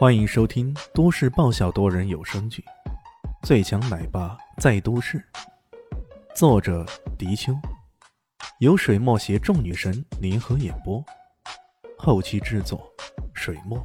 [0.00, 2.64] 欢迎收听都市爆笑多人有声剧
[3.46, 5.18] 《最强奶爸在都市》，
[6.34, 6.86] 作者：
[7.18, 7.52] 迪秋，
[8.60, 11.04] 由水墨携众女神联合演播，
[11.98, 12.90] 后期制作：
[13.34, 13.78] 水墨。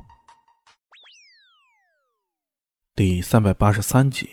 [2.95, 4.29] 第三百八十三集，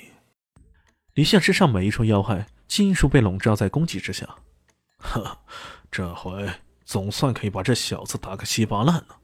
[1.14, 4.36] 李现身上每一处要害，尽数被笼罩在攻击之下。
[4.98, 5.36] 呵，
[5.90, 6.48] 这回
[6.84, 9.18] 总算可以把这小子打个稀巴烂了。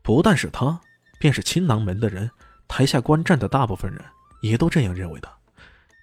[0.00, 0.80] 不但是他。
[1.20, 2.30] 便是青囊门的人，
[2.66, 4.02] 台下观战的大部分人
[4.40, 5.30] 也都这样认为的。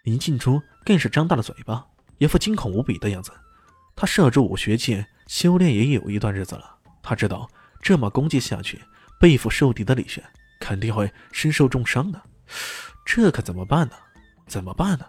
[0.04, 1.84] 林静初更是张大了嘴巴，
[2.20, 3.32] 一副惊恐无比的样子。
[3.96, 7.50] 他摄入武学界修炼也有一段日子了，他知道
[7.82, 8.80] 这么攻击下去，
[9.20, 10.24] 背负受敌的李轩
[10.60, 12.22] 肯定会身受重伤的。
[13.04, 13.96] 这可怎么办呢？
[14.46, 15.06] 怎么办呢？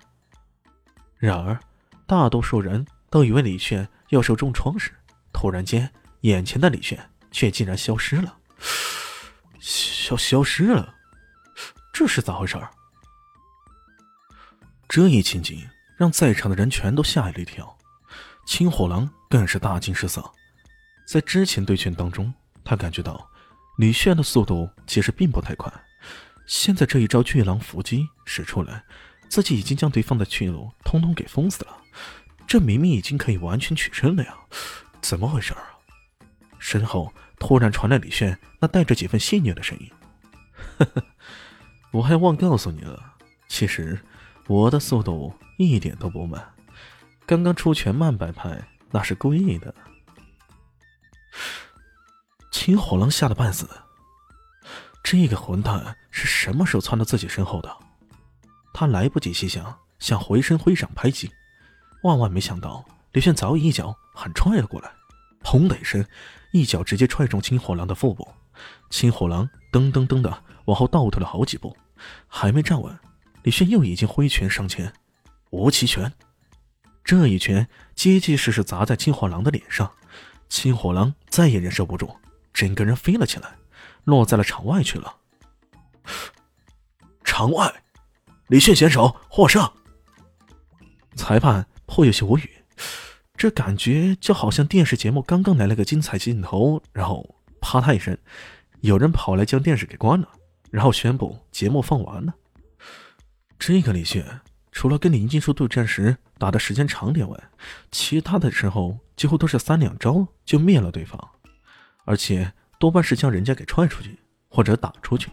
[1.19, 1.61] 然而，
[2.07, 4.91] 大多数人都以为李炫要受重创时，
[5.35, 6.99] 突然间，眼前的李炫
[7.31, 8.39] 却竟然消失了。
[10.09, 10.95] 消消失了，
[11.93, 12.71] 这是咋回事儿？
[14.89, 17.77] 这一情景让在场的人全都吓了一跳，
[18.47, 20.25] 青火狼更是大惊失色。
[21.07, 22.33] 在之前对拳当中，
[22.65, 23.29] 他感觉到
[23.77, 25.71] 李炫的速度其实并不太快，
[26.47, 28.83] 现在这一招巨狼伏击使出来，
[29.29, 31.77] 自己已经将对方的去路通通给封死了。
[32.47, 34.35] 这明明已经可以完全取胜了呀，
[35.03, 35.61] 怎么回事啊？
[36.59, 37.13] 身后。
[37.41, 39.89] 突然传来李炫那带着几分戏谑的声音：“，
[40.79, 41.05] 呵 呵
[41.91, 43.15] 我还忘告诉你了，
[43.49, 43.99] 其实
[44.47, 46.55] 我的速度一点都不慢。
[47.27, 49.75] 刚刚出拳慢半拍，那是故意的。”
[52.51, 53.69] 青火狼吓得半死，
[55.03, 57.77] 这个混蛋是什么时候窜到自己身后的？
[58.73, 61.31] 他来不及细想，想回身挥掌拍击，
[62.03, 64.91] 万万没想到李炫早已一脚狠踹了过来，
[65.43, 66.05] 砰的一声。
[66.51, 68.27] 一脚直接踹中青火狼的腹部，
[68.91, 71.77] 青火狼噔噔噔的往后倒退了好几步，
[72.27, 72.99] 还没站稳，
[73.43, 74.93] 李炫又已经挥拳上前，
[75.51, 76.13] 无极拳，
[77.05, 79.91] 这一拳结结实实砸在青火狼的脸上，
[80.49, 82.15] 青火狼再也忍受不住，
[82.53, 83.57] 整个人飞了起来，
[84.05, 85.17] 落在了场外去了。
[87.25, 87.83] 场外，
[88.49, 89.71] 李炫选手获胜。
[91.15, 92.51] 裁判颇有些无语。
[93.37, 98.17] 这感觉就好像电视节目刚刚来了个精彩镜头，然后啪嗒一声，
[98.81, 100.29] 有人跑来将电视给关了，
[100.71, 102.35] 然后宣布节目放完了。
[103.59, 104.41] 这个李炫
[104.73, 107.51] 除了跟林静书对战时打的时间长点外，
[107.91, 111.19] 其他的时候几乎都是三两招就灭了对方，
[112.05, 115.31] 而且多半是将人家给踹出去或者打出去。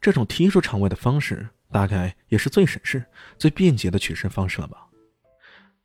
[0.00, 3.04] 这种踢出场外的方式，大概也是最省事、
[3.38, 4.86] 最便捷的取胜方式了吧？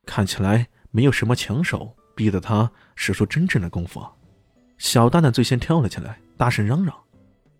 [0.05, 0.67] 看起来。
[0.91, 4.03] 没有什么强手，逼得他使出真正的功夫。
[4.79, 6.95] 小蛋蛋最先跳了起来，大声嚷嚷：“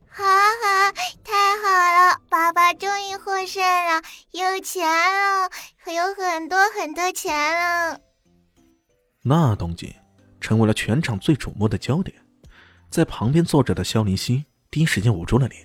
[0.09, 0.91] 哈哈，
[1.23, 2.21] 太好了！
[2.29, 5.49] 爸爸终于获胜了，有钱了，
[5.93, 7.99] 有很多很多钱了！”
[9.21, 9.93] 那动静
[10.39, 12.15] 成为了全场最瞩目的焦点。
[12.89, 15.63] 在旁边坐着的肖林熙第一时间捂住了脸：“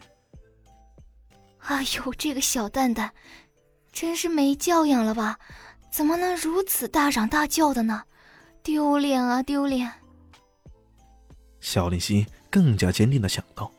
[1.66, 3.10] 哎呦，这个小蛋蛋，
[3.92, 5.38] 真是没教养了吧！”
[5.90, 8.02] 怎么能如此大嚷大叫的呢？
[8.64, 9.90] 丢脸啊，丢脸！
[11.64, 13.72] 小林夕更加坚定的想到，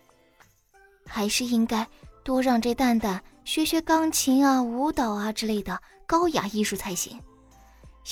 [1.06, 1.88] 还是应该
[2.23, 7.22] 多让这蛋蛋学学钢琴啊、舞蹈啊之类的高雅艺术才行。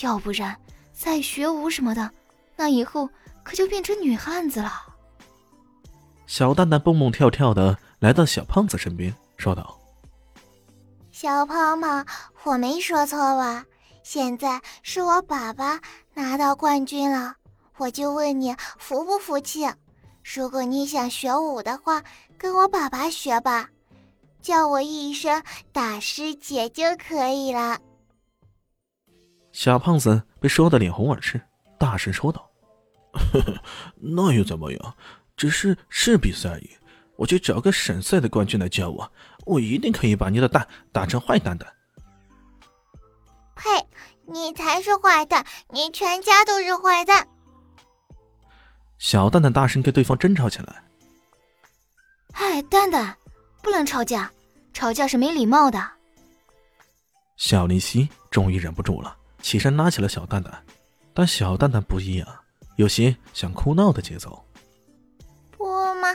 [0.04, 0.56] 要不然
[0.94, 2.12] 再学舞什么的，
[2.56, 3.10] 那以后
[3.42, 4.72] 可就变成女汉子了。
[6.28, 9.80] 小蛋蛋蹦蹦跳跳的来到小胖子身边，说道
[11.12, 12.06] ：“小胖胖，
[12.44, 13.66] 我没说错吧？”
[14.04, 15.82] 现在是我爸爸
[16.14, 17.38] 拿到冠军了，
[17.78, 19.68] 我就问你服不服气？
[20.24, 22.02] 如果你想学武的话，
[22.38, 23.70] 跟我爸爸学吧，
[24.42, 27.80] 叫我一声大师姐就可以了。
[29.52, 31.42] 小胖子被说的脸红耳赤，
[31.78, 32.50] 大声说道
[33.34, 33.62] ：“呵呵，
[33.96, 34.96] 那又怎么样？
[35.36, 36.70] 只是是比赛而已，
[37.18, 39.12] 我去找个省赛的冠军来教我，
[39.46, 41.66] 我一定可以把你的蛋打成坏蛋的。”
[43.56, 43.88] 呸！
[44.26, 47.28] 你才是坏蛋，你全家都是坏蛋！
[49.04, 50.82] 小蛋蛋大声跟对方争吵起来。
[52.36, 53.14] 哎，蛋蛋，
[53.62, 54.32] 不能吵架，
[54.72, 55.78] 吵架是没礼貌的。
[57.36, 60.64] 小林夕终于忍不住了，起身拉起了小蛋蛋，
[61.14, 62.28] 但小蛋蛋不一样，
[62.78, 64.42] 有些想哭闹的节奏。
[65.58, 65.66] 不
[65.96, 66.08] 嘛，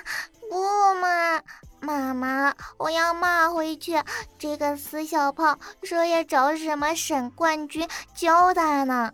[0.48, 1.42] 不嘛！
[1.82, 4.02] 妈妈，我要骂回去！
[4.38, 9.12] 这个死小胖说要找什么省冠军教他呢？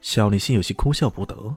[0.00, 1.54] 小林夕有些哭笑不得。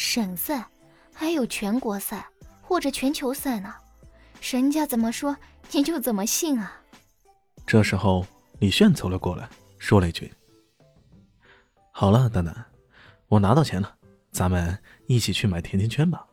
[0.00, 0.64] 省赛，
[1.12, 2.24] 还有全国赛，
[2.62, 3.74] 或者全球赛呢？
[4.40, 5.36] 人家怎么说
[5.72, 6.80] 你就怎么信啊？
[7.66, 8.24] 这时候，
[8.60, 10.32] 李炫走了过来，说了一句
[11.90, 12.54] ：“好了，丹丹，
[13.26, 13.96] 我拿到钱了，
[14.30, 14.78] 咱们
[15.08, 16.24] 一起去买甜甜圈吧。”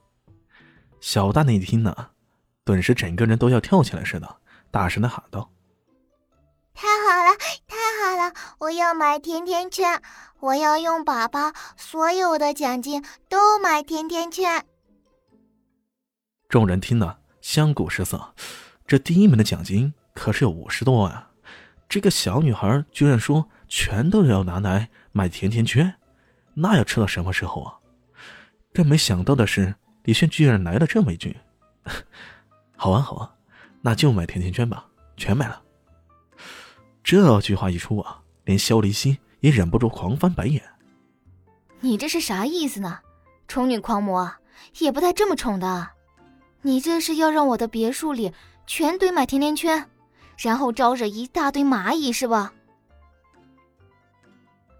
[1.01, 2.11] 小蛋蛋一听呢，
[2.63, 4.35] 顿时整个人都要跳起来似的，
[4.69, 5.49] 大声的喊道
[8.59, 10.01] ：“我要买甜甜圈，
[10.39, 14.65] 我要用爸爸所有的奖金都买甜甜圈。”
[16.47, 18.33] 众人听了，相顾失色。
[18.87, 21.31] 这第一名的奖金可是有五十多万啊！
[21.89, 25.95] 这个小女孩居然说全都要拿来买甜甜圈，
[26.53, 27.77] 那要吃到什么时候啊？
[28.73, 31.35] 更没想到的是，李炫居然来了这么一句
[32.77, 33.33] ：“好啊，好啊，
[33.81, 34.85] 那就买甜甜圈吧，
[35.17, 35.61] 全买了。”
[37.03, 40.63] 这句话一出啊，连肖离心也忍不住狂翻白眼
[41.81, 42.99] ：“你这是啥意思呢？
[43.47, 44.31] 宠女狂魔
[44.79, 45.89] 也不带这么宠的。
[46.61, 48.33] 你这是要让我的别墅里
[48.65, 49.89] 全堆满甜甜圈？”
[50.37, 52.51] 然后招惹一大堆蚂蚁是吧？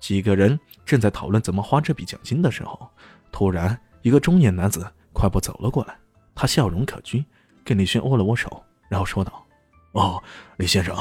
[0.01, 2.89] 几个人正在讨论怎么花这笔奖金的时候，
[3.31, 5.97] 突然一个中年男子快步走了过来。
[6.35, 7.23] 他笑容可掬，
[7.63, 9.45] 跟李轩握了握手，然后说道
[9.94, 10.21] ：“哦，
[10.57, 10.94] 李先生，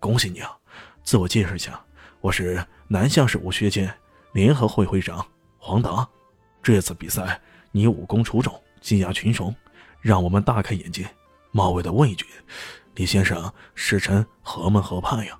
[0.00, 0.56] 恭喜你啊！
[1.04, 1.78] 自我介绍一下，
[2.20, 3.92] 我是南向市武学界
[4.32, 5.24] 联合会会长
[5.56, 6.06] 黄达。
[6.60, 9.54] 这次比赛你武功出众，技压群雄，
[10.00, 11.08] 让我们大开眼界，
[11.52, 12.26] 冒昧的问一句。”
[12.96, 15.38] 李先生，是臣何门何派呀？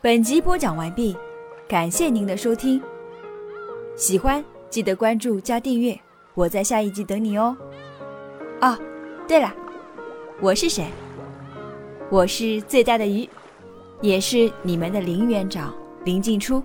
[0.00, 1.16] 本集播讲完毕，
[1.68, 2.82] 感谢您的收听。
[3.96, 5.96] 喜欢记得关注加订阅，
[6.34, 7.56] 我在下一集等你哦。
[8.60, 8.76] 哦，
[9.28, 9.54] 对了，
[10.42, 10.86] 我是谁？
[12.08, 13.28] 我是最大的鱼，
[14.00, 16.62] 也是你们的林园长林静初。